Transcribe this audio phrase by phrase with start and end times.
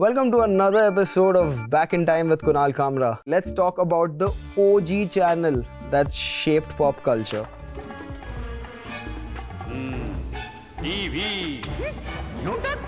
[0.00, 3.18] Welcome to another episode of Back in Time with Kunal Kamra.
[3.26, 7.48] Let's talk about the OG channel that shaped pop culture.
[10.78, 11.64] TV.
[12.44, 12.78] No touch.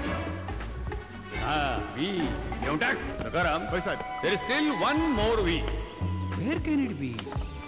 [1.38, 2.28] Ah, V.
[2.64, 3.02] No touch.
[3.24, 3.68] Rakaram,
[4.22, 5.58] there is still one more V.
[6.38, 7.16] Where can it be?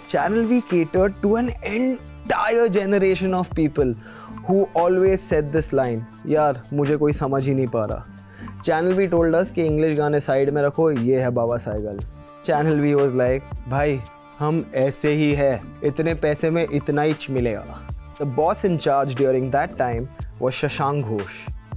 [0.07, 3.93] Channel V catered to an entire generation of people
[4.47, 8.11] who always said this line, यार मुझे कोई समझ ही नहीं पा रहा
[8.65, 11.99] channel we told us कि English गाने side में रखो ये है Baba Sehgal
[12.45, 13.99] channel we was like भाई
[14.39, 15.53] हम ऐसे ही है
[15.85, 17.79] इतने पैसे में इतना ही मिलेगा
[18.21, 20.07] the boss in charge during that time
[20.39, 21.35] was Shashank Ghosh.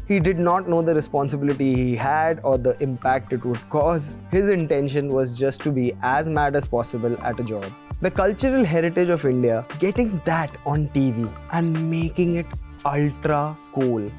[0.09, 4.15] He did not know the responsibility he had or the impact it would cause.
[4.31, 7.67] His intention was just to be as mad as possible at a job.
[8.03, 12.47] The cultural heritage of India, getting that on TV and making it
[12.85, 14.11] ultra cool,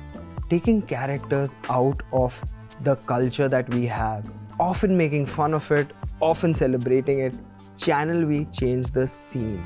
[0.49, 2.37] taking characters out of
[2.83, 5.87] the culture that we have, often making fun of it,
[6.19, 7.33] often celebrating it.
[7.77, 9.63] Channel V changed the scene.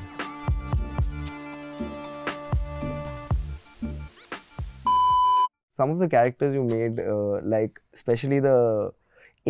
[5.72, 8.92] some of the characters you made, uh, like especially the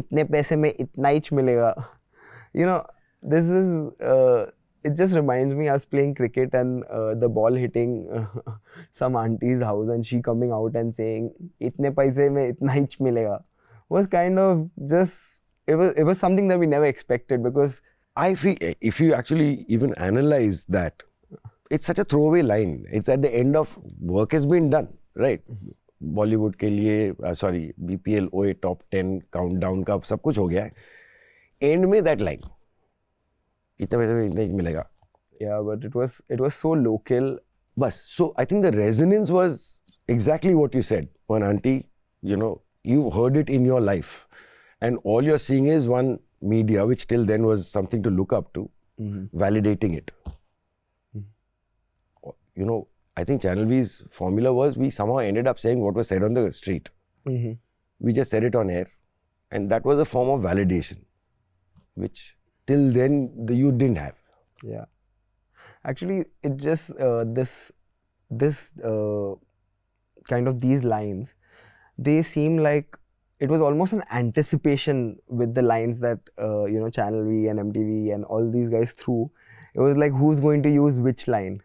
[0.00, 1.74] itne paise mein itna ich milega.
[2.60, 2.84] You know,
[3.22, 3.68] this is
[4.12, 4.50] uh,
[4.84, 7.92] it just reminds me us playing cricket and uh, the ball hitting
[9.00, 11.30] some auntie's house and she coming out and saying
[11.68, 13.38] itne paise mein itna ich milega
[13.92, 17.80] was kind of just it was it was something that we never expected because
[18.16, 21.02] I feel if you actually even analyze that,
[21.70, 22.86] it's such a throwaway line.
[22.90, 25.40] It's at the end of work has been done, right?
[25.50, 25.78] Mm-hmm.
[26.18, 30.70] Bollywood ke liye, uh, sorry, BPL Oye top 10 countdown cup, sab kuch ho gaya.
[31.60, 32.42] End me that line.
[33.80, 34.84] Itna paisa bhi nahi milega.
[35.40, 37.38] Yeah, but it was it was so local.
[37.76, 41.08] Bas, so I think the resonance was exactly what you said.
[41.26, 41.88] When auntie,
[42.20, 42.52] you know,
[42.84, 44.26] you heard it in your life
[44.80, 48.52] and all you're seeing is one media which till then was something to look up
[48.54, 48.68] to
[49.34, 50.10] validating it
[52.54, 52.86] you know
[53.16, 56.34] I think Channel V's formula was we somehow ended up saying what was said on
[56.34, 56.88] the street.
[57.26, 57.52] mm-hmm.
[58.00, 58.88] We just said it on air.
[59.50, 61.04] And that was a form of validation,
[61.94, 62.36] which
[62.66, 64.14] till then the youth didn't have.
[64.62, 64.86] Yeah,
[65.84, 67.70] actually, it just uh, this
[68.30, 69.34] this uh,
[70.26, 71.34] kind of these lines,
[71.98, 72.96] they seem like
[73.40, 77.58] it was almost an anticipation with the lines that uh, you know Channel V and
[77.72, 79.30] MTV and all these guys threw.
[79.74, 81.60] It was like who's going to use which line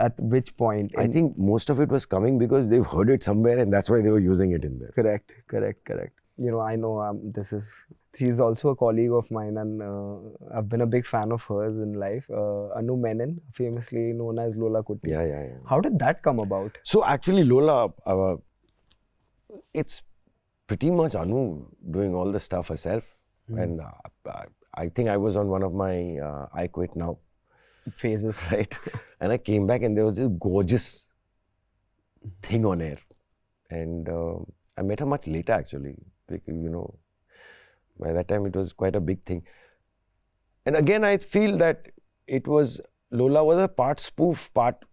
[0.00, 0.92] at which point.
[0.98, 4.00] I think most of it was coming because they've heard it somewhere and that's why
[4.02, 4.92] they were using it in there.
[4.94, 6.18] correct, correct, correct.
[6.38, 7.72] You know, I know um, this is.
[8.14, 11.76] She's also a colleague of mine, and uh, I've been a big fan of hers
[11.76, 12.24] in life.
[12.30, 15.10] Uh, Anu Menon, famously known as Lola Kutty.
[15.10, 15.58] Yeah, yeah, yeah.
[15.66, 16.78] How did that come about?
[16.82, 18.36] So actually, Lola, uh,
[19.74, 20.02] it's
[20.66, 23.04] pretty much Anu doing all the stuff herself.
[23.48, 23.90] And uh,
[24.74, 27.18] I- think I was on one of my uh, I Quit Now
[27.96, 28.42] Phases.
[28.52, 28.76] right?
[29.20, 31.08] and I came back and there was this gorgeous
[32.42, 32.98] thing on air.
[33.70, 34.38] And uh,
[34.76, 35.96] I met her much later actually,
[36.28, 36.98] because, you know,
[37.98, 39.42] by that time it was quite a big thing.
[40.66, 41.86] And again, I feel that
[42.26, 42.80] it was,
[43.10, 44.84] Lola was a part spoof, part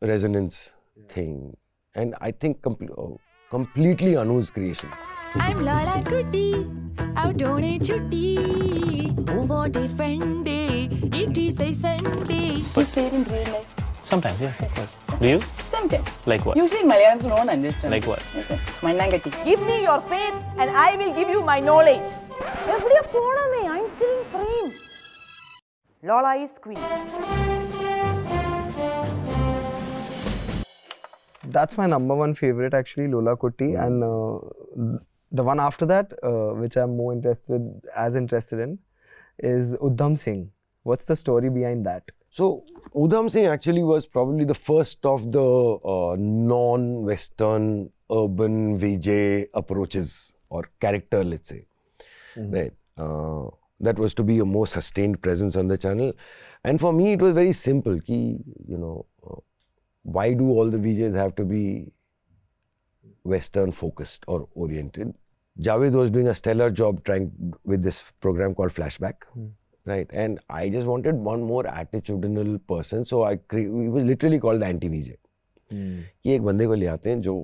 [0.00, 0.70] resonance
[1.10, 1.56] thing.
[1.94, 4.88] And I think compl- oh, completely Anu's creation.
[5.34, 5.64] I'm
[7.32, 8.38] don't need chutti.
[9.30, 9.88] Oh, what a
[10.44, 12.62] day, it is a Sunday.
[12.76, 13.66] Is there in real life?
[14.04, 14.96] Sometimes, yes, of course.
[15.20, 15.40] Do you?
[15.66, 16.20] Sometimes.
[16.26, 16.56] Like what?
[16.56, 17.92] Usually Malayans don't understand.
[17.92, 18.22] Like what?
[18.34, 18.50] Yes,
[18.82, 19.30] my Manangati.
[19.44, 22.08] Give me your faith and I will give you my knowledge.
[23.68, 24.72] I'm still in frame.
[26.02, 27.89] Lola is queen.
[31.50, 33.74] That's my number one favorite, actually, Lola Kutty.
[33.82, 34.98] And uh,
[35.32, 38.78] the one after that, uh, which I'm more interested, as interested in,
[39.38, 40.50] is Udham Singh.
[40.82, 42.04] What's the story behind that?
[42.30, 50.32] So Udham Singh actually was probably the first of the uh, non-Western urban VJ approaches
[50.48, 51.66] or character, let's say,
[52.36, 52.72] right?
[52.96, 53.48] Uh,
[53.80, 56.12] that was to be a more sustained presence on the channel,
[56.64, 58.00] and for me it was very simple.
[58.00, 59.06] Ki, you know,
[60.03, 61.91] why do all the Vijays have to be
[63.23, 65.13] Western focused or oriented?
[65.59, 69.13] Javed was doing a stellar job trying with this program called Flashback
[69.85, 70.09] right?
[70.11, 74.61] And I just wanted one more attitudinal person, so I cre- we was literally called
[74.61, 75.11] the anti VJ.
[75.71, 77.35] कि एक बंदे को ले आते हैं जो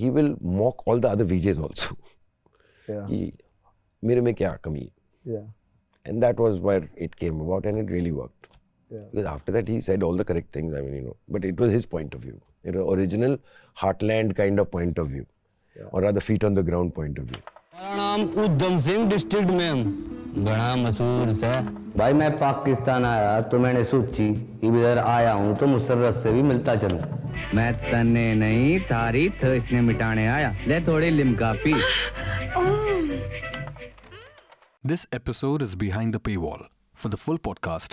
[0.00, 1.96] he will mock all the other VJs also.
[2.88, 3.06] Yeah.
[3.08, 3.32] कि
[4.04, 5.46] मेरे में क्या कमी है Yeah.
[6.06, 8.48] and that was where it came about and it really worked
[8.92, 9.00] Yeah.
[9.10, 11.58] because after that he said all the correct things i mean you know but it
[11.62, 13.34] was his point of view it was original
[13.76, 15.26] heartland kind of point of view
[15.90, 17.42] or rather feet on the ground point of view.
[17.80, 21.50] मेरा नाम Udham Singh district में हूँ बड़ा मशहूर से
[21.98, 24.28] भाई मैं पाकिस्तान आया तो मैंने सोची
[24.68, 27.00] इधर आया हूँ तो मुसर्रत से भी मिलता चलूं
[27.56, 31.74] मैं तन्ने नहीं थारी थर्स्ट ने मिटाने आया ले थोड़ी लिमका पी
[34.84, 36.66] This episode is behind the paywall.
[36.94, 37.92] For the full podcast,